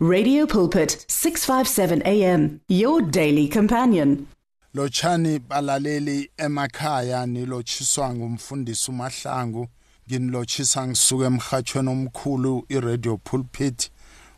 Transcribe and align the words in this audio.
Radio 0.00 0.46
Pulpit 0.46 1.04
657 1.08 2.02
AM 2.06 2.60
your 2.68 3.02
daily 3.02 3.48
companion. 3.48 4.28
Lochani 4.74 5.40
balaleli 5.40 6.30
emakhaya 6.36 7.26
nilotshiswa 7.26 8.14
ngumfundisi 8.14 8.90
uMahlangu 8.90 9.68
nginilochisa 10.08 10.86
ngisuka 10.86 11.26
emhathweni 11.26 11.88
omkhulu 11.88 12.64
iRadio 12.68 13.16
Pulpit 13.16 13.90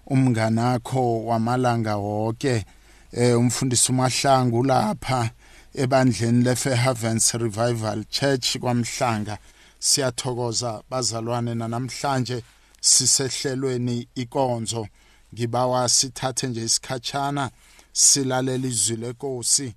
umnganakho 0.06 1.24
wamalanga 1.24 1.96
wonke 1.96 2.64
eh 3.12 3.38
umfundisi 3.38 3.92
uMahlangu 3.92 4.64
lapha 4.64 5.30
ebandleni 5.74 6.44
leFairhavens 6.44 7.34
Revival 7.34 8.04
Church 8.04 8.58
kwamhlanga. 8.58 9.38
Siyathokoza 9.78 10.82
bazalwane 10.90 11.54
namhlanje 11.54 12.42
sisehlelweni 12.80 14.08
ikonzo. 14.14 14.86
Ngibawa 15.34 15.88
sithathe 15.88 16.46
nje 16.46 16.64
isikhatshana 16.64 17.50
silalela 17.92 18.66
izwi 18.68 18.96
lenkosi. 18.96 19.74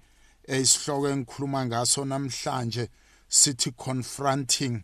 Esihloko 0.48 1.10
engikhuluma 1.10 1.66
ngaso 1.66 2.06
namhlanje 2.06 2.90
sithi 3.30 3.72
confronting 3.72 4.84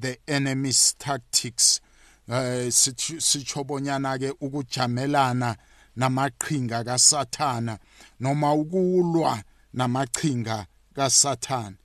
the 0.00 0.18
enemy's 0.26 0.94
tactics. 0.98 1.80
Eh 2.28 2.70
sichobonyana 3.18 4.18
ke 4.18 4.30
ukujamelana 4.40 5.56
namaqhinga 5.96 6.84
kaSathana 6.84 7.78
noma 8.20 8.54
ukulwa 8.54 9.42
namaqhinga 9.74 10.66
kaSathana. 10.94 11.76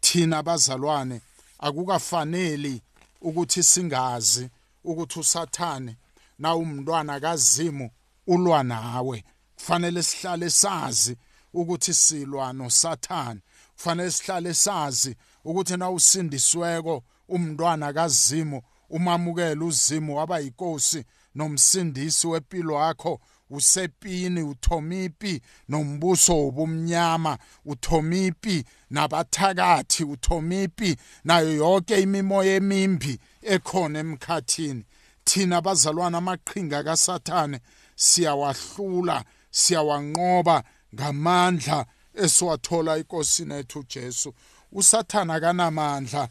Thina 0.00 0.42
bazalwane 0.42 1.20
akukafaneli 1.58 2.82
ukuthi 3.22 3.62
singazi 3.62 4.50
ukuthi 4.84 5.20
uSathane 5.20 5.96
na 6.38 6.56
umntwana 6.56 7.20
kazimu 7.20 7.90
ulwa 8.26 8.62
nawe. 8.62 9.24
Kufanele 9.54 10.02
sihlale 10.02 10.50
sazi 10.50 11.16
ukuthi 11.52 11.94
silwa 11.94 12.52
noSathane. 12.52 13.40
Kufanele 13.74 14.10
sihlale 14.10 14.54
sazi 14.54 15.16
ukuthi 15.44 15.76
na 15.76 15.90
usindisweko 15.90 17.02
umntwana 17.28 17.92
kazimu 17.92 18.62
umamukela 18.90 19.64
uzimu 19.64 20.16
waba 20.16 20.38
yinkosi 20.38 21.04
nomsindisi 21.34 22.26
wempilo 22.26 22.74
yakho 22.74 23.20
usepini 23.50 24.42
uthomipi 24.42 25.40
nombuso 25.68 26.36
wobumnyama 26.36 27.38
uthomipi 27.64 28.64
nabathakathi 28.90 30.04
uthomipi 30.04 30.96
nayo 31.24 31.52
yonke 31.52 32.00
imimoya 32.00 32.54
emimbi 32.54 33.18
ekhona 33.42 33.98
emkhathini. 33.98 34.84
Thina 35.24 35.60
bazalwana 35.60 36.18
amaqhinga 36.18 36.82
kaSathane 36.82 37.60
siyawahlula 37.96 39.24
siyawanqoba 39.50 40.64
ngamandla 40.94 41.86
esiwathola 42.14 42.98
inkosini 42.98 43.54
ethu 43.54 43.84
Jesu. 43.88 44.34
Usathana 44.72 45.40
kanamandla 45.40 46.28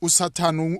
usathana 0.00 0.78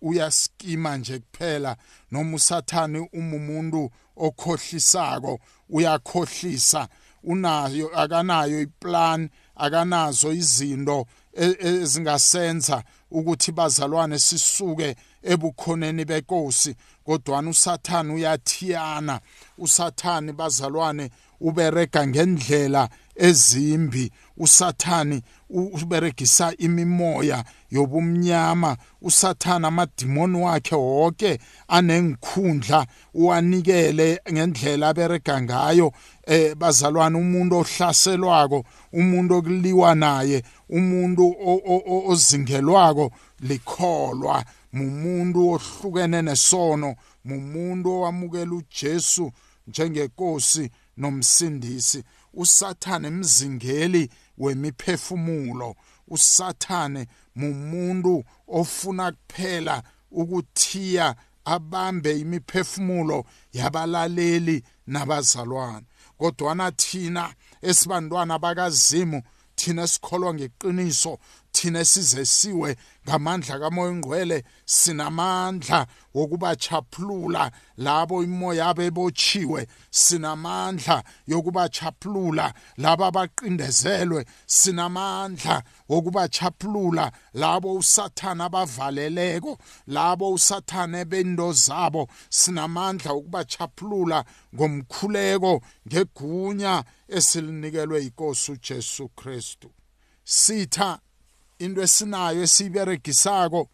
uyaskima 0.00 0.96
nje 0.96 1.18
kuphela 1.18 1.76
noma 2.10 2.36
usathane 2.36 3.08
umumuntu 3.12 3.90
okhohlisako 4.16 5.40
uyakhohlisa 5.68 6.88
unayo 7.22 7.98
akanayo 7.98 8.60
iplan 8.60 9.30
akanazo 9.56 10.32
izinto 10.32 11.06
e, 11.32 11.56
ezingasenza 11.60 12.82
ukuthi 13.10 13.52
bazalwane 13.52 14.18
sisuke 14.18 14.96
ebukhoneni 15.32 16.04
benkosi 16.04 16.74
kodwa 17.04 17.40
usathana 17.40 18.14
uyathiyana. 18.14 19.20
Usathani 19.58 20.32
bazalwane 20.32 21.10
uberega 21.40 22.06
ngendlela 22.06 22.88
ezimbi. 23.16 24.12
Usathani 24.36 25.22
uberegisa 25.50 26.54
imimoya 26.58 27.44
yobumnyama. 27.70 28.76
Usathana 29.02 29.68
amadimoni 29.68 30.36
wakhe 30.42 30.74
wonke 30.74 31.38
anengikhundla 31.68 32.86
uwanikele 33.14 34.20
ngendlela 34.32 34.88
aberega 34.88 35.42
ngayo. 35.42 35.92
Eh 36.26 36.54
bazalwane 36.54 37.18
umuntu 37.18 37.56
ohlaselwako 37.56 38.64
umuntu 38.92 39.34
okuliwa 39.34 39.94
naye 39.94 40.42
umuntu 40.68 41.34
ozingelwako 42.08 43.10
likholwa. 43.40 44.44
Mumuntu 44.76 45.38
ohlukene 45.54 46.18
nesono 46.28 46.90
mumuntu 47.28 47.86
owamukela 47.96 48.54
uJesu 48.60 49.26
njengenkosi 49.68 50.64
nomsindisi 50.96 52.00
usathane 52.42 53.10
mzingeli 53.10 54.10
wemiphefumulo 54.38 55.76
usathane 56.08 57.06
mumuntu 57.34 58.24
ofuna 58.48 59.12
kuphela 59.12 59.82
ukuthiya 60.10 61.16
abambe 61.44 62.20
imiphefumulo 62.20 63.24
yabalaleli 63.52 64.62
nabazalwane. 64.86 65.86
Kodwa 66.18 66.72
thina 66.72 67.34
esibantwana 67.62 68.38
bakazimu 68.38 69.22
thina 69.56 69.86
sikholwa 69.86 70.34
ngeqiniso 70.34 71.18
thina 71.56 71.84
sizesiwe 71.84 72.76
ngamandla 73.08 73.58
kamoya 73.58 73.90
ongcwele 73.90 74.44
sinamandla 74.64 75.86
wokubachaphulula 76.14 77.50
labo 77.76 78.22
imoya 78.22 78.58
yabo 78.66 78.82
ebochiwe 78.88 79.60
sinamandla 79.90 80.96
yokubachaphulula 81.26 82.46
labo 82.76 83.04
abaqindezelwe 83.04 84.20
sinamandla 84.46 85.62
wokubachaphulula 85.88 87.12
labo 87.34 87.74
usathana 87.74 88.44
abavaleleko 88.44 89.58
labo 89.86 90.32
usathane 90.32 91.04
bendo 91.04 91.52
zabo 91.52 92.08
sinamandla 92.28 93.12
wokubachaphulula 93.12 94.24
ngomkhuleko 94.54 95.52
ngegunya 95.88 96.84
esilinikelwe 97.08 98.02
yinkosi 98.02 98.52
uJesu 98.52 99.08
Kristu. 99.08 99.70
Sitha 100.24 100.98
into 101.58 101.82
esinayo 101.82 102.42
esiberegisako 102.42 103.70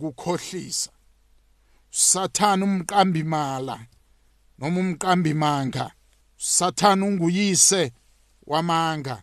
kukhohlisa. 0.00 0.90
Sathana 1.90 2.64
umqambi 2.64 3.22
mala 3.24 3.86
noma 4.58 4.80
umqambi 4.80 5.34
manga 5.34 5.92
sathana 6.36 7.06
unguyise 7.06 7.92
wamanga. 8.46 9.22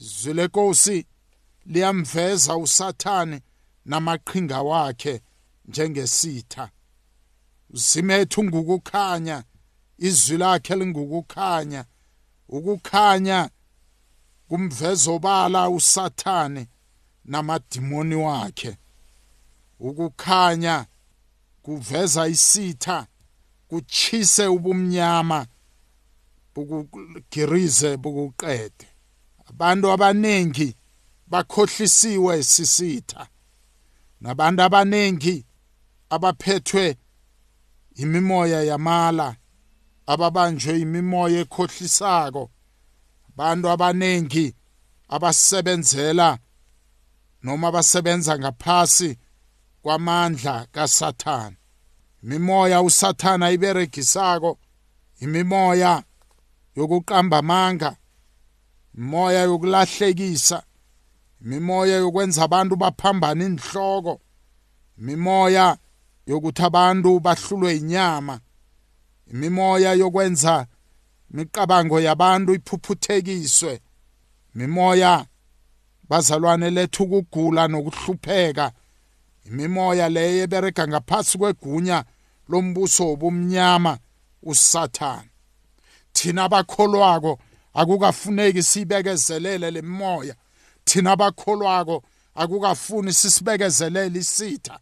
Izwi 0.00 0.34
lenkosi 0.34 1.06
liyamveza 1.66 2.56
usathane 2.56 3.42
namaqhinga 3.84 4.62
wakhe 4.62 5.22
njengesitha. 5.64 6.70
Uzimethu 7.70 8.44
ngukukhanya 8.44 9.44
izwi 9.98 10.36
lakhe 10.38 10.76
lingukukhanya. 10.76 11.84
Ukukhanya 12.48 13.50
kumvezo 14.48 15.18
bala 15.18 15.68
usathane 15.68 16.68
namadimoni 17.30 18.14
wakhe. 18.14 18.76
Ukukhanya 19.80 20.86
kuveza 21.62 22.28
isitha 22.28 23.06
kuchise 23.68 24.46
ubumnyama 24.46 25.46
bukugirize 26.54 27.96
bukuqede. 27.96 28.86
Abantu 29.50 29.90
abanengi 29.90 30.74
bakhohlisiwe 31.26 32.42
sisitha. 32.42 33.28
Nabantu 34.20 34.62
abanengi 34.62 35.44
abaphethwe 36.10 36.96
imimoya 38.02 38.62
yamala 38.62 39.36
ababanjwe 40.06 40.72
imimoya 40.84 41.40
ekhohlisako. 41.44 42.50
Abantu 43.28 43.66
abanengi 43.74 44.54
abasebenzela 45.08 46.38
noma 47.42 47.68
abasebenza 47.68 48.38
ngaphasi 48.38 49.18
kwamandla 49.82 50.66
kaSathane. 50.72 51.56
Imimoya 52.22 52.82
uSathana 52.82 53.50
iberegisako 53.50 54.58
imimoya 55.20 56.02
yokuqamba 56.76 57.38
amanga 57.38 57.96
imimoya 58.94 59.42
yokulahlekisa 59.42 60.62
imimoya 61.42 61.96
yokwenza 61.96 62.42
abantu 62.44 62.76
baphambana 62.76 63.44
inhloko 63.44 64.20
imimoya 64.98 65.78
yokuthi 66.26 66.62
abantu 66.62 67.20
bahlulwe 67.20 67.76
inyama 67.76 68.40
imimoya 69.32 69.92
yokwenza 69.92 70.66
imicabango 71.30 72.00
yabantu 72.00 72.54
iphuphuthekiswe 72.54 73.80
imimoya 74.54 75.26
bazalwane 76.10 76.70
lethu 76.70 77.02
ukugula 77.02 77.68
nokuhlupheka. 77.68 78.72
Imimoya 79.46 80.08
leyo 80.08 80.42
eberega 80.42 80.88
ngaphasi 80.88 81.38
kwegunya 81.38 82.04
lombuso 82.48 83.06
wobumnyama 83.06 83.98
uSathane. 84.42 85.30
Thina 86.12 86.44
abakholwako 86.44 87.38
akukafuneki 87.74 88.62
sibekezelele 88.62 89.70
lemoya 89.70 90.34
thina 90.84 91.12
abakholwako 91.12 92.02
akukafuni 92.34 93.12
sisibekezelele 93.12 94.18
isitha. 94.18 94.78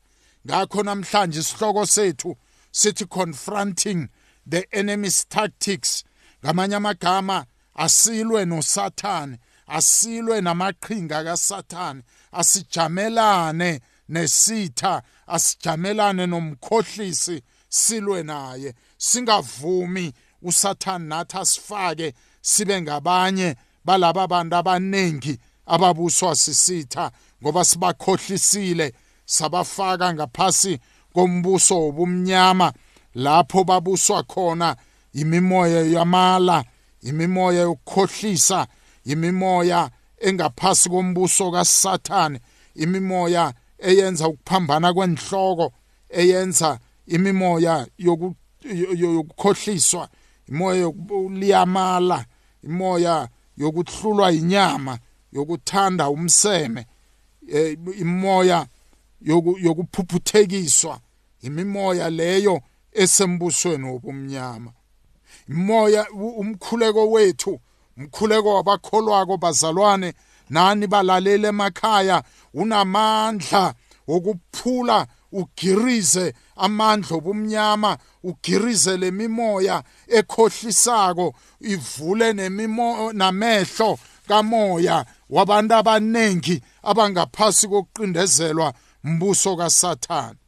Ngakho 0.46 0.82
namhlanje 0.82 1.40
isihloko 1.40 1.86
sethu 1.86 2.36
sithi 2.72 3.04
confronting 3.06 4.08
the 4.50 4.66
enemy's 4.72 5.28
tactics. 5.28 6.04
Ngamanye 6.44 6.76
amagama 6.76 7.46
asilwe 7.74 8.44
nosathane. 8.44 9.38
Asilwe 9.68 10.40
namaqhinga 10.40 11.24
kasathane 11.24 12.02
asijamelane 12.32 13.80
nesitha 14.08 15.02
asijamelane 15.26 16.26
nomkhohlisi 16.26 17.42
silwe 17.68 18.22
naye. 18.22 18.74
Singavumi 18.98 20.12
usathane 20.42 21.04
nathi 21.08 21.36
asifake 21.38 22.14
sibe 22.40 22.82
ngabanye 22.82 23.56
balaba 23.84 24.26
bantu 24.26 24.56
abaningi 24.56 25.38
ababuswa 25.66 26.36
sisitha 26.36 27.10
ngoba 27.42 27.64
sibakhohlisile 27.64 28.92
sabafaka 29.24 30.14
ngaphasi 30.14 30.78
kombuso 31.14 31.80
wobumnyama 31.80 32.72
lapho 33.14 33.64
babuswa 33.64 34.22
khona 34.22 34.76
imimoya 35.12 35.82
yamala 35.82 36.64
imimoya 37.02 37.60
yokukhohlisa 37.60 38.66
imimoya 39.12 39.90
engaphasi 40.26 40.88
kombuso 40.88 41.50
kaSathane 41.50 42.40
imimoya 42.74 43.52
eyenza 43.78 44.28
ukuphambana 44.28 44.94
kwenhloko 44.94 45.72
eyenza 46.10 46.78
imimoya 47.06 47.86
yokukhohliswa 47.98 50.08
imoya 50.48 50.80
yokuliyamala 50.80 52.24
imoya 52.62 53.28
yokuhlulwa 53.56 54.32
inyama 54.32 54.98
yokuthanda 55.32 56.10
umseme 56.10 56.86
eh, 57.52 57.78
imoya 57.98 58.66
yokuphuphuthekiswa 59.62 61.00
imimoya 61.42 62.10
leyo 62.10 62.62
esembusweni 62.92 63.84
wobumnyama. 63.84 64.72
Imoya 65.48 66.10
umkhuleko 66.10 67.10
wethu 67.10 67.60
umkhuleko 67.98 68.54
wabakholwako 68.54 69.36
bazalwane 69.36 70.14
nani 70.50 70.86
balalele 70.86 71.48
emakhaya 71.48 72.22
unamandla 72.54 73.74
wokuphula 74.08 75.06
ugirize 75.32 76.34
amandla 76.56 77.16
obumnyama 77.16 77.98
ugirize 78.22 78.96
lemimoya 78.96 79.82
ekhohlisako 80.08 81.34
ivule 81.60 82.32
nemimo 82.32 83.12
namehlo 83.12 83.98
kamoya 84.28 85.04
wabantu 85.30 85.74
abanengi 85.74 86.62
abangaphasi 86.82 87.68
kokuqindezelwa 87.68 88.74
mbuso 89.04 89.56
kaSathane. 89.56 90.38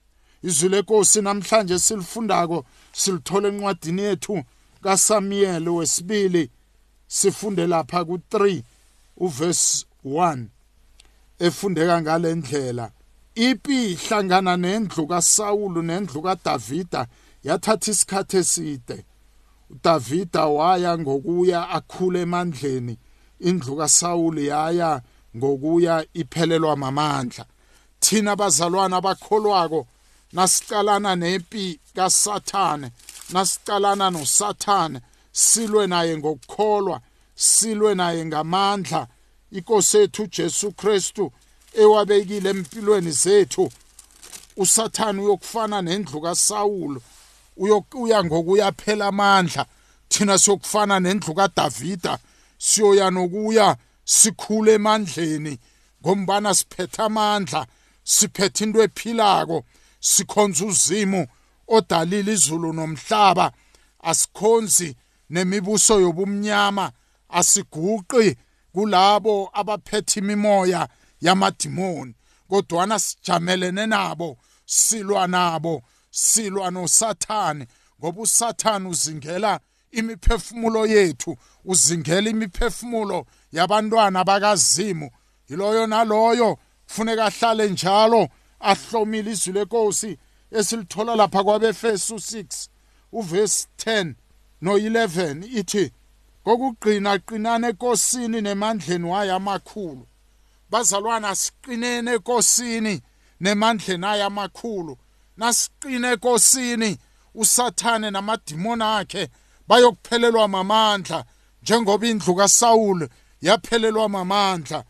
Izwi 0.43 0.69
lenkosi 0.69 1.23
namhlanje 1.23 1.79
silifundako 1.79 2.65
silithola 2.93 3.49
encwadini 3.49 4.03
yethu 4.03 4.45
kaSamuel 4.83 5.69
wesibili 5.69 6.51
sifunde 7.11 7.67
lapha 7.67 8.01
ku3 8.09 8.63
uverse 9.17 9.87
1 10.05 10.45
efundeka 11.39 12.03
ngalendlela 12.03 12.91
ipi 13.35 13.95
hlangana 13.95 14.57
nendlu 14.57 15.07
kaSawulu 15.07 15.83
nendlu 15.83 16.23
kaDavida 16.23 17.07
yathatha 17.45 17.91
isikhathi 17.91 18.37
eside. 18.37 19.05
uDavida 19.71 20.47
waya 20.47 20.99
ngokuya 20.99 21.69
akhule 21.69 22.21
emandleni 22.21 22.95
indlu 23.41 23.77
kaSawuli 23.77 24.47
yaya 24.47 25.03
ngokuya 25.37 26.07
iphelelwa 26.15 26.77
mamandla. 26.77 27.45
Thina 28.01 28.37
bazalwana 28.37 28.97
abakholwako 28.97 29.87
nasicalana 30.33 31.17
nempi 31.17 31.81
kaSathane 31.97 32.91
nasicalana 33.33 34.11
noSathane 34.11 35.01
silwe 35.33 35.87
naye 35.87 36.17
ngokukholwa 36.17 37.01
silwe 37.35 37.95
naye 37.95 38.25
ngamandla. 38.25 39.07
Inkosi 39.53 39.97
yethu 39.97 40.27
Jesu 40.27 40.73
Kristu 40.73 41.33
ewabekile 41.75 42.51
empilweni 42.51 43.11
zethu. 43.11 43.73
Usathane 44.57 45.23
uyokufana 45.23 45.83
nendlu 45.83 46.21
kaSawulu 46.21 47.03
uyokuya 47.57 48.25
ngokuyaphela 48.25 49.07
amandla. 49.07 49.67
Thina 50.09 50.39
siyokufana 50.39 51.01
nendlu 51.01 51.35
kaDavida 51.35 52.19
siyoya 52.59 53.11
nokuya 53.11 53.77
sikhule 54.05 54.73
emandleni. 54.73 55.59
Ngombana 56.03 56.55
siphethe 56.55 57.03
amandla 57.03 57.67
siphethe 58.05 58.65
into 58.65 58.83
ephilako 58.83 59.65
sikhonza 60.01 60.65
uzimo 60.65 61.27
odalile 61.69 62.33
izulu 62.33 62.73
nomhlaba. 62.73 63.53
Asikhonzi 64.03 64.97
nemibuso 65.31 66.01
yobumnyama 66.01 66.93
asiguqi 67.29 68.37
kulabo 68.73 69.51
abaphethe 69.53 70.21
imimoya 70.21 70.89
yamadimoni 71.21 72.15
kodwana 72.49 72.99
sijamelene 72.99 73.87
nabo 73.87 74.39
silwa 74.67 75.27
nabo 75.27 75.83
silwa 76.11 76.71
nosathane 76.71 77.67
ngoba 78.01 78.21
usathane 78.21 78.89
uzingela 78.89 79.61
imiphefumulo 79.91 80.87
yethu 80.87 81.37
uzingela 81.65 82.31
imiphefumulo 82.31 83.27
yabantwana 83.53 84.25
bakazimu. 84.25 85.11
Yiloyo 85.49 85.87
naloyo 85.87 86.59
kufuneka 86.87 87.25
ahlale 87.25 87.69
njalo 87.69 88.29
ahlomile 88.61 89.31
izwi 89.31 89.53
lenkosi 89.53 90.19
esilithola 90.51 91.17
lapha 91.17 91.45
kwabefesu 91.45 92.15
6 92.15 92.69
uvesi 93.13 93.69
10 93.87 94.15
no11 94.63 95.59
ithi 95.59 95.93
kokugcina 96.45 97.19
qinana 97.19 97.69
enkosini 97.69 98.41
nemandleni 98.41 99.05
wayo 99.05 99.35
amakhulu. 99.37 100.07
Bazalwana 100.71 101.35
siqinene 101.35 102.13
enkosini 102.13 103.03
nemandleni 103.41 104.07
ayo 104.07 104.27
amakhulu. 104.27 104.99
Nasiqine 105.37 106.13
enkosini 106.13 106.99
usathane 107.35 108.11
namadimoni 108.11 108.83
akhe 108.83 109.29
bayokuphelelwa 109.69 110.49
mamandla 110.49 111.25
njengoba 111.63 112.07
indlu 112.07 112.35
kaSawule 112.35 113.09
yaphelelwa 113.41 114.09
mamandla. 114.09 114.85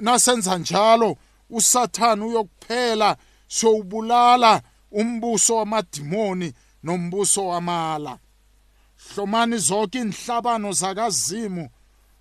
Nasenza 0.00 0.58
njalo 0.58 1.16
usathane 1.50 2.24
uyokuphela 2.24 3.16
siyowubulala 3.48 4.62
umbuso 4.90 5.56
wamadimoni 5.56 6.52
nombuso 6.82 7.46
wamala. 7.46 8.18
Hlomani 9.10 9.58
zonke 9.58 9.98
inhlabano 9.98 10.72
zakazimu 10.72 11.68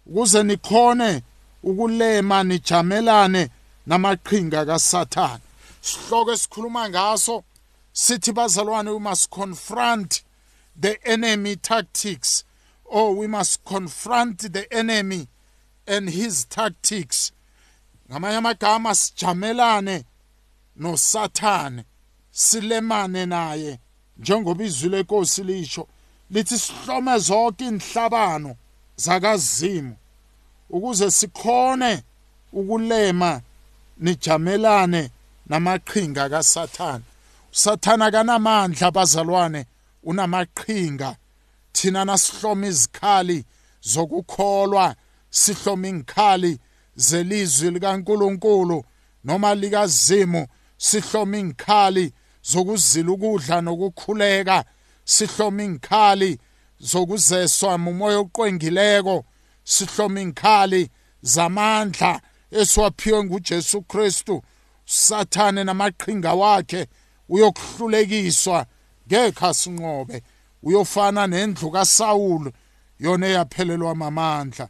ukuze 0.06 0.44
nikhone 0.44 1.22
ukulema 1.64 2.44
nijamelane 2.44 3.50
namaqhinga 3.88 4.66
kaSathane. 4.66 5.44
Sihloko 5.82 6.32
esikhuluma 6.32 6.90
ngaso 6.90 7.44
sithi 7.94 8.32
bazalwane 8.32 8.90
we 8.92 9.00
must 9.00 9.30
confront 9.30 10.24
the 10.80 10.98
enemy 11.06 11.56
tactics. 11.56 12.44
Or 12.86 13.16
we 13.16 13.28
must 13.28 13.64
confront 13.66 14.54
the 14.54 14.72
enemy 14.72 15.28
and 15.88 16.10
his 16.10 16.46
tactics. 16.46 17.32
Ngamanye 18.10 18.38
amagama 18.38 18.96
sijamelane 18.96 20.04
nosathane 20.80 21.84
silemane 22.32 23.26
naye 23.26 23.80
njengoba 24.18 24.64
izwi 24.64 24.90
lenkosi 24.90 25.44
lisho. 25.44 25.88
Lithi 26.32 26.58
sihlome 26.58 27.20
zonke 27.20 27.66
inhlabano 27.66 28.56
zakazimu 28.96 29.96
ukuze 30.70 31.12
sikhone 31.12 32.04
ukulema 32.54 33.42
nijamelane 33.98 35.10
namaqhinga 35.50 36.30
kaSathane. 36.30 37.04
Usathana 37.54 38.12
kanamandla 38.12 38.92
bazalwane 38.92 39.66
unamaqhinga. 40.04 41.16
Thina 41.74 42.06
nasihloma 42.06 42.68
izikhali 42.68 43.46
zokukholwa 43.82 44.96
sihloma 45.30 45.88
ingikhali 45.88 46.60
zelizwi 46.96 47.72
likaNkuluNkulu 47.72 48.84
noma 49.24 49.56
likazimu 49.56 50.48
sihloma 50.78 51.38
ingikhali 51.38 52.14
zokuzila 52.44 53.12
ukudla 53.12 53.62
nokukhuleka. 53.62 54.66
Sihloma 55.06 55.64
ingikhali 55.64 56.40
zokuzeswa 56.80 57.76
umoya 57.76 58.20
oqwengileko. 58.20 59.26
Sihloma 59.64 60.22
ingikhali 60.22 60.90
zamandla 61.22 62.22
esiwaphiwe 62.52 63.24
nguJesu 63.24 63.82
Kristu. 63.82 64.42
Sathane 64.86 65.64
namaqhinga 65.64 66.34
wakhe 66.34 66.88
uyokuhlulekiswa. 67.30 68.66
Ngeke 69.08 69.46
asinqobe 69.46 70.24
uyofana 70.64 71.28
nendlu 71.28 71.72
kaSawulu 71.72 72.52
yona 73.00 73.28
eyaphelelwa 73.28 73.92
amandla 73.92 74.70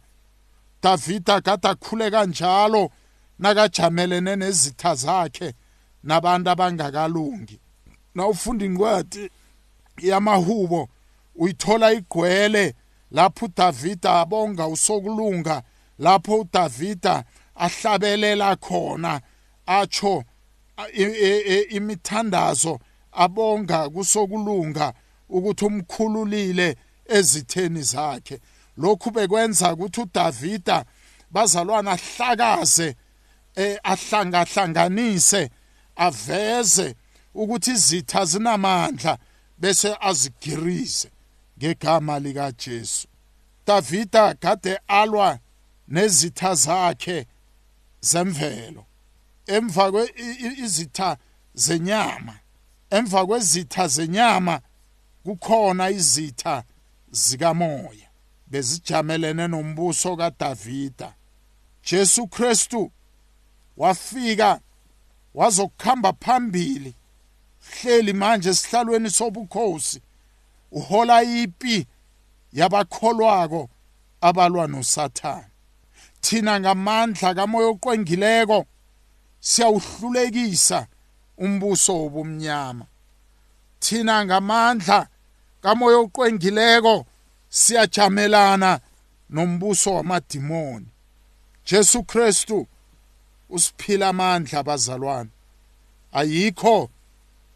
Davida 0.84 1.40
kade 1.40 1.68
akhule 1.68 2.10
kanjalo 2.10 2.90
nakajamelene 3.38 4.36
nezitha 4.36 4.94
zakhe 4.94 5.54
nabantu 6.02 6.50
abangakalungi. 6.50 7.60
Nawufunda 8.14 8.64
incwadi? 8.64 9.30
Yamahubo 9.98 10.88
uyithola 11.36 11.92
igqwele 11.92 12.74
lapho 13.10 13.46
uDavida 13.46 14.20
abonga 14.20 14.66
usokulunga 14.66 15.62
lapho 15.98 16.40
uDavida 16.40 17.24
ahlabelela 17.54 18.56
khona 18.56 19.20
atsho 19.66 20.24
imithandazo 21.70 22.80
abonga 23.12 23.88
kusokulunga 23.90 24.92
ukuthi 25.28 25.64
umkhululile 25.64 26.76
ezitheni 27.06 27.82
zakhe. 27.82 28.40
Lokhu 28.76 29.10
bekwenza 29.10 29.72
ukuthi 29.72 30.00
uDavida 30.00 30.84
bazalwana 31.30 31.90
ahlakaze 31.92 32.96
ahlangahlanganise 33.82 35.50
aveze 35.96 36.94
ukuthi 37.34 37.70
izitha 37.70 38.24
zinamandla. 38.24 39.18
Bese 39.58 39.96
azigirize 40.00 41.10
ngegama 41.58 42.18
lika 42.18 42.52
Jesu 42.52 43.08
Davida 43.66 44.34
kade 44.34 44.80
alwa 44.88 45.38
nezitha 45.88 46.54
zakhe 46.54 47.26
zemvelo. 48.00 48.84
Emva 49.46 49.92
kwe 49.92 50.14
izitha 50.64 51.16
zenyama 51.54 52.38
emva 52.90 53.26
kwezitha 53.26 53.88
zenyama 53.88 54.60
kukhona 55.24 55.90
izitha 55.90 56.64
zikamoya 57.10 58.08
bezijamelene 58.46 59.48
nombuso 59.48 60.16
kaDavida. 60.16 61.14
Jesu 61.82 62.26
Kristu 62.26 62.92
wafika 63.76 64.60
wazokukhamba 65.34 66.12
phambili 66.12 66.94
hleli 67.74 68.12
manje 68.12 68.50
esihlalweni 68.50 69.10
sobukhosi. 69.10 70.00
Uhola 70.72 71.22
ipi 71.22 71.86
yabakholwako 72.52 73.68
abalwa 74.20 74.66
noSathane? 74.66 75.46
Thina 76.20 76.60
ngamandla 76.60 77.34
kamoya 77.34 77.68
oqwengileko 77.68 78.66
siyawuhlulekisa 79.40 80.86
umbuso 81.38 81.92
wobumnyama. 82.00 82.86
Thina 83.80 84.24
ngamandla 84.24 85.06
kamoya 85.62 85.98
oqwengileko 85.98 87.06
siyajamelana 87.48 88.80
nombuso 89.30 89.94
wamadimoni. 89.94 90.86
Jesu 91.64 92.02
Kristu 92.02 92.66
usiphila 93.50 94.08
amandla 94.08 94.58
abazalwane 94.58 95.30
ayikho 96.12 96.90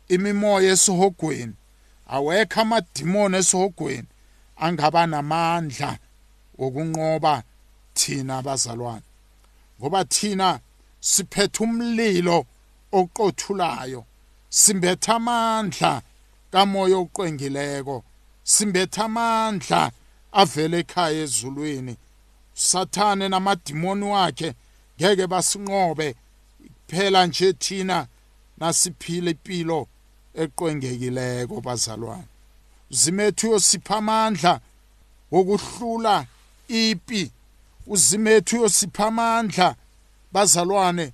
imimoya 0.08 0.72
esihogweni 0.72 1.54
awekho 2.06 2.60
amadimoni 2.60 3.36
esihogweni 3.36 4.08
angaba 4.56 5.06
namandla 5.06 5.98
okunqoba 6.58 7.42
thina 7.94 8.38
abazalwane. 8.38 9.06
Ngoba 9.80 10.04
thina 10.04 10.60
siphethe 11.00 11.64
umlilo 11.64 12.46
oqothulayo 12.92 14.04
simbetha 14.48 15.14
amandla 15.16 16.02
kamoya 16.52 16.96
oqwengileko 17.04 17.96
simbetha 18.52 19.04
amandla 19.04 19.92
avela 20.32 20.76
ekhaya 20.82 21.22
ezulwini. 21.24 21.94
Sathane 22.54 23.28
namadimoni 23.28 24.04
wakhe 24.14 24.54
ngeke 24.96 25.26
basinqobe. 25.26 26.08
Kuphela 26.88 27.26
nje 27.26 27.52
thina 27.52 28.06
nasiphile 28.58 29.30
impilo 29.30 29.88
eqwengekileko 30.42 31.60
bazalwane. 31.60 32.28
Uzimethu 32.90 33.48
uyosipha 33.48 33.96
amandla 33.96 34.60
wokuhlula 35.32 36.26
ipi. 36.68 37.30
Uzimethu 37.86 38.56
uyosipha 38.56 39.06
amandla 39.06 39.74
bazalwane 40.32 41.12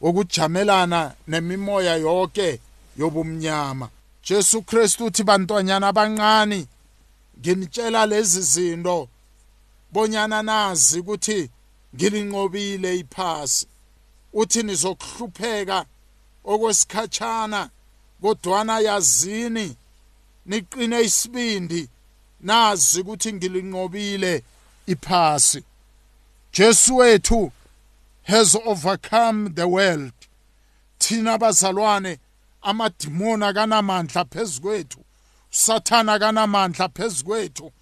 wokujamelana 0.00 1.14
nemimoya 1.28 1.96
yonke 1.96 2.60
yobumnyama. 2.96 3.88
Jesu 4.24 4.62
Kristu 4.62 5.04
uthi 5.04 5.24
bantwanyana 5.24 5.88
abancane 5.88 6.66
nginitshela 7.38 8.06
lezi 8.06 8.42
zinto 8.42 9.08
bonyana 9.92 10.42
nazi 10.42 11.00
ukuthi 11.00 11.50
ngilinqobile 11.94 12.98
iphasi. 12.98 13.66
Uthi 14.32 14.62
nizokuhlupheka 14.62 15.84
okwesikhatshana 16.44 17.70
kodwana 18.22 18.80
yazini? 18.80 19.76
Niqine 20.46 21.00
isibindi. 21.00 21.88
Nazi 22.40 23.00
ukuthi 23.00 23.32
ngilinqobile 23.32 24.42
iphasi. 24.86 25.64
Jesu 26.52 26.96
wethu 26.96 27.52
has 28.22 28.56
overcome 28.64 29.54
the 29.54 29.68
world. 29.68 30.12
Thina 30.98 31.38
bazalwane 31.38 32.18
amadimoni 32.62 33.44
akanamandla 33.44 34.24
phezukwethu 34.24 35.00
usathana 35.52 36.12
akanamandla 36.12 36.88
phezukwethu 36.88 37.72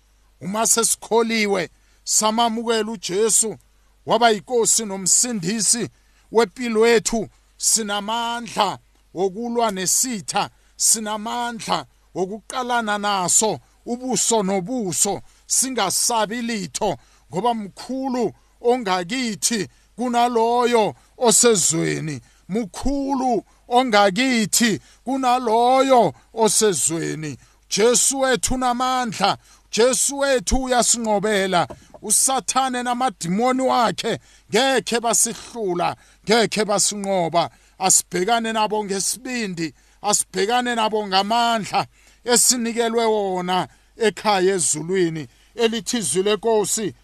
uma 0.40 0.66
sesikholiwe 0.66 1.71
samamukela 2.04 2.90
uJesu 2.90 3.59
waba 4.07 4.30
yinkosi 4.30 4.85
nomsindisi 4.85 5.88
wempilo 6.33 6.87
yethu 6.88 7.28
sinamandla. 7.57 8.78
Wokulwa 9.18 9.66
nesitha 9.76 10.42
sinamandla 10.87 11.78
wokuqalana 12.16 12.96
naso 12.98 13.50
ubuso 13.87 14.42
nobuso 14.42 15.14
singasabi 15.46 16.38
litho 16.48 16.90
ngoba 17.30 17.54
mkhulu 17.54 18.25
ongakithi 18.70 19.60
kunaloyo 19.96 20.84
osezweni 21.26 22.16
mkhulu 22.48 23.44
ongakithi 23.68 24.80
kunaloyo 25.04 26.12
osezweni. 26.34 27.37
Jesu 27.76 28.20
wethu 28.20 28.58
namandla 28.58 29.38
Jesu 29.72 30.18
wethu 30.18 30.62
uyasinqobela 30.62 31.68
usathane 32.02 32.82
namadimoni 32.82 33.62
wakhe 33.62 34.18
ngeke 34.50 35.00
basihlula 35.00 35.96
ngeke 36.25 36.64
basinqoba. 36.64 37.50
Asibhekane 37.78 38.52
nabo 38.52 38.85
ngesibindi 38.85 39.75
asibhekane 40.02 40.75
nabo 40.75 41.06
ngamandla 41.06 41.87
esinikelwe 42.32 43.04
wona 43.04 43.68
ekhaya 44.06 44.54
ezulwini 44.54 45.28
elithi 45.62 45.97
izwi 45.99 46.23
lenkosi 46.23 46.94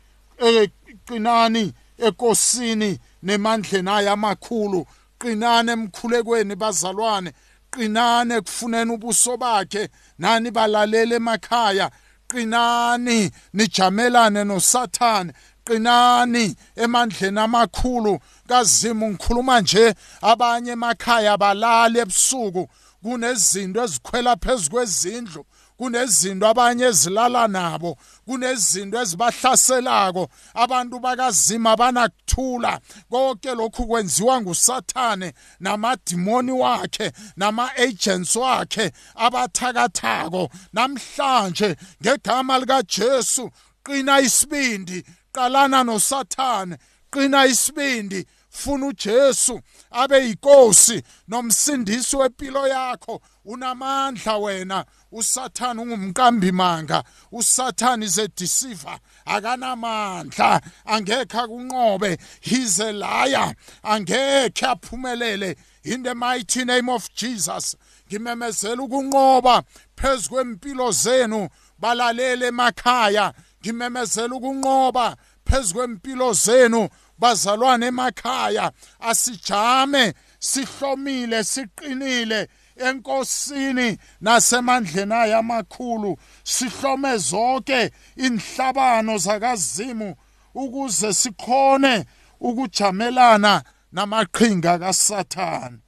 eqinani 0.49 1.64
ekosini 2.07 2.90
nemandleni 3.23 3.90
ayo 3.97 4.12
amakhulu 4.12 4.81
qinane 5.21 5.73
emkhulekweni 5.73 6.54
bazalwane 6.57 7.31
qinane 7.75 8.40
kufuneni 8.40 8.93
ubuso 8.93 9.37
bakhe 9.37 9.88
nani 10.19 10.50
balalele 10.50 11.14
emakhaya. 11.16 11.90
Qinani 12.28 13.31
nijamelane 13.52 14.45
nosathane 14.45 15.33
qinani 15.66 16.56
emandleni 16.76 17.40
amakhulu 17.40 18.18
kazimu 18.49 19.09
ngikhuluma 19.11 19.61
nje. 19.61 19.94
Abanye 20.23 20.71
emakhaya 20.73 21.37
balali 21.37 21.99
ebusuku 21.99 22.68
kunezinto 23.02 23.85
ezikhwela 23.85 24.37
phezu 24.37 24.71
kwezindlu 24.71 25.44
kunezinto 25.76 26.47
abanye 26.49 26.85
ezilala 26.85 27.49
nabo 27.49 27.99
kunezinto 28.26 29.00
ezibahlaselako. 29.02 30.28
Abantu 30.54 30.99
bakazima 30.99 31.76
banakuthula 31.76 32.80
konke 33.11 33.54
lokhu 33.54 33.87
kwenziwa 33.87 34.40
ngusathane 34.40 35.33
namadimoni 35.61 36.52
wakhe 36.52 37.12
nama-agents 37.37 38.37
wakhe 38.37 38.92
abathakathako. 39.14 40.50
Namhlanje 40.73 41.76
ngegama 42.02 42.59
likajesu 42.59 43.50
qina 43.85 44.21
isibindi 44.21 45.04
qalana 45.35 45.85
nosathane 45.85 46.79
qina 47.11 47.47
isibindi 47.47 48.26
funa 48.50 48.87
uJesu 48.87 49.61
abe 49.91 50.19
yinkosi 50.26 51.03
nomsindisi 51.29 52.17
wempilo 52.17 52.69
yakho. 52.69 53.21
Unamandla 53.45 54.37
wena 54.38 54.85
usathana 55.12 55.83
ungumqambi 55.83 56.53
manga 56.53 57.05
usathana 57.33 58.05
is 58.05 58.19
a 58.19 58.29
deceiver 58.29 58.99
akanamandla 59.26 60.62
angekhe 60.87 61.38
akunqobe 61.38 62.19
he's 62.41 62.81
a 62.81 62.93
liar 62.93 63.55
angekhe 63.85 64.67
aphumelele. 64.67 65.57
In 65.85 66.03
the 66.03 66.14
mighty 66.14 66.64
name 66.64 66.88
of 66.88 67.12
Jesus 67.14 67.76
ngimemezela 68.09 68.83
ukunqoba 68.83 69.62
phezu 69.97 70.31
kwempilo 70.31 70.91
zenu 70.93 71.49
balalele 71.79 72.47
emakhaya 72.47 73.35
ngimemezela 73.64 74.35
ukunqoba 74.35 75.16
phezukwempilo 75.47 76.33
zenu 76.33 76.88
bazalwane 77.18 77.87
emakhaya. 77.87 78.73
Asijame 79.00 80.14
sihlomile 80.38 81.44
siqinile 81.44 82.49
enkosini 82.76 83.99
nasemandleni 84.21 85.14
ayo 85.14 85.38
amakhulu 85.38 86.16
sihlome 86.44 87.16
zonke 87.16 87.90
inhlabano 88.16 89.18
zakazimu 89.18 90.16
ukuze 90.54 91.12
sikhone 91.12 92.04
ukujamelana 92.40 93.62
namaqhinga 93.92 94.78
kaSathane. 94.78 95.78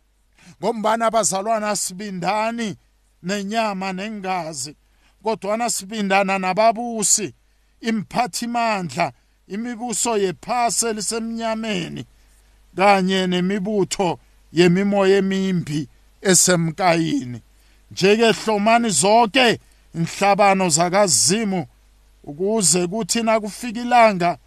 Ngombana 0.61 1.06
abazalwana 1.06 1.76
sibindani 1.76 2.76
nenyama 3.23 3.92
nengazi 3.92 4.76
kodwa 5.23 5.71
sibindana 5.71 6.38
nababusi. 6.38 7.35
Imphathimandla 7.80 9.12
imibuso 9.49 10.16
yephase 10.18 10.92
lisemnyameni 10.92 12.04
kanye 12.76 13.26
nemibutho 13.26 14.18
yemimoya 14.52 15.16
emimbi 15.16 15.88
esemkayini 16.23 17.40
njeke 17.90 18.33
hlomani 18.33 18.90
zonke 18.90 19.59
inhlabano 19.95 20.68
zakazimu 20.68 21.66
ukuze 22.25 22.87
kuthi 22.87 23.23
nakufika 23.23 23.80
ilanga 23.80 24.38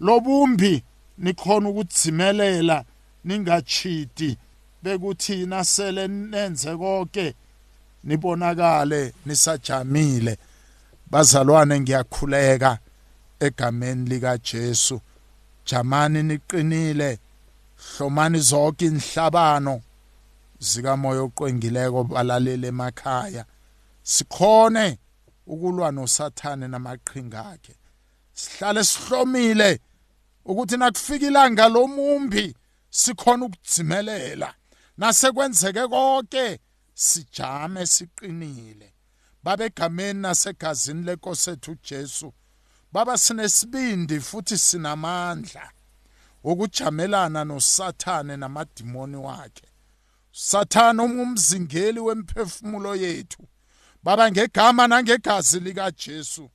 lobumbi 0.00 0.82
nikhona 1.18 1.68
ukudzimelela 1.68 2.84
ningachiti 3.24 4.36
bekuthi 4.82 5.46
nasele 5.46 6.08
nenze 6.08 6.76
konke 6.76 7.34
nibonakale 8.04 9.12
nisajamile. 9.26 10.38
Bazalwane 11.10 11.80
ngiyakhuleka 11.80 12.78
egameni 13.40 14.08
lika 14.08 14.38
Jesu. 14.38 15.00
Jamani 15.66 16.22
niqinile 16.22 17.18
hlomani 17.76 18.38
zonke 18.38 18.86
inhlabano 18.86 19.80
zikamoya 20.58 21.22
oqwengileko 21.22 22.04
balalele 22.04 22.68
emakhaya. 22.68 23.44
Sikhone 24.02 24.98
ukulwa 25.46 25.92
nosathane 25.92 26.68
namaqhinga 26.68 27.40
akhe. 27.46 27.74
Sihlale 28.32 28.84
sihlomile 28.84 29.80
ukuthi 30.44 30.76
nakufika 30.76 31.26
ilanga 31.26 31.68
lomumbi 31.68 32.56
sikhona 32.90 33.44
ukudzimelela. 33.44 34.54
Nasekwenzeke 34.98 35.86
konke 35.88 36.58
sijame 36.94 37.86
siqinile. 37.86 38.92
Babegameni 39.42 40.20
nasegazini 40.20 41.02
lenkosi 41.02 41.50
ethu 41.50 41.76
Jesu 41.82 42.32
baba 42.92 43.18
sinesibindi 43.18 44.20
futhi 44.20 44.58
sinamandla 44.58 45.70
okujamelana 46.44 47.44
nosathane 47.44 48.36
namadimoni 48.36 49.16
wakhe. 49.16 49.68
Sathana 50.32 51.02
ungumzingeli 51.02 52.00
wemphefumulo 52.00 52.96
yethu 52.96 53.42
baba 54.02 54.30
ngegama 54.30 54.86
nangegazi 54.88 55.60
lika 55.60 55.90
Jesu 55.90 56.50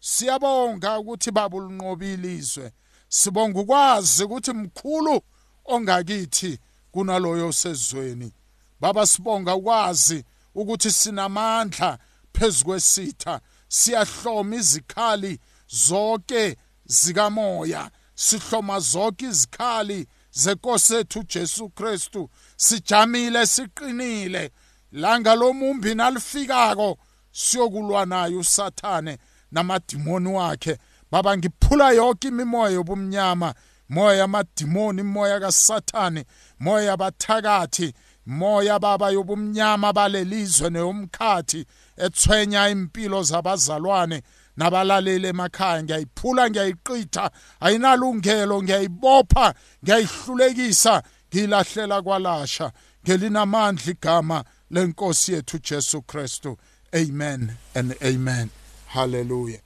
siyabonga 0.00 0.98
ukuthi 0.98 1.30
babulunqobile 1.30 2.34
izwe 2.34 2.72
sibonga 3.08 3.60
ukwazi 3.60 4.24
ukuthi 4.24 4.52
mkhulu 4.52 5.22
ongakithi 5.64 6.58
kunaloyo 6.90 7.52
sezweni 7.52 8.32
baba 8.80 9.06
sibonga 9.06 9.54
ukwazi 9.54 10.24
ukuthi 10.54 10.90
sinamandla 10.90 11.98
phezukwesitha 12.32 13.40
siyahloma 13.68 14.56
izikhali 14.56 15.38
zonke 15.68 16.56
zikamoya. 16.84 17.90
Sihloma 18.14 18.80
zonke 18.80 19.24
izikhali 19.26 20.06
zenkosi 20.32 20.94
ethu 20.94 21.22
Jesu 21.22 21.68
Kristu. 21.68 22.30
Sijamile 22.56 23.46
siqinile. 23.46 24.50
Langa 24.92 25.34
lomumbi 25.34 25.94
nalifikako 25.94 26.98
siyokulwa 27.32 28.06
naye 28.06 28.36
usathane 28.36 29.18
namadimoni 29.50 30.28
wakhe. 30.28 30.78
Baba 31.10 31.36
ngiphula 31.36 31.90
yonke 31.90 32.28
imimoya 32.28 32.72
yobumnyama. 32.72 33.54
Moya 33.88 34.14
yamadimoni 34.16 35.00
imoya 35.00 35.40
kasathane 35.40 36.24
moya 36.60 36.84
yabathakathi 36.84 37.94
moya 38.26 38.78
baba 38.78 39.10
yobumnyama 39.10 39.92
balelizwe 39.92 40.70
neyomkhathi 40.70 41.66
ethwenya 41.96 42.68
impilo 42.68 43.22
zabazalwane 43.22 44.22
nabalaleli 44.56 45.26
emakhaya. 45.26 45.82
Ngiyayiphula 45.82 46.50
ngiyayiqitha 46.50 47.30
ayinalungelo 47.60 48.62
ngiyayibopha 48.62 49.54
ngiyayihlulekisa 49.84 51.02
ngilahlela 51.28 52.02
kwalasha 52.02 52.72
ngelinamandla 53.04 53.90
igama 53.92 54.44
lenkosi 54.70 55.32
yethu 55.32 55.58
Jesu 55.58 56.02
Kristu. 56.02 56.58
Amen 56.94 57.52
and 57.74 57.94
amen. 58.04 58.50
Hallelujah. 58.86 59.60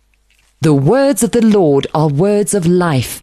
The 0.60 0.72
words 0.72 1.22
of 1.22 1.32
the 1.32 1.44
Lord 1.44 1.86
are 1.94 2.08
words 2.08 2.54
of 2.54 2.66
life 2.66 3.22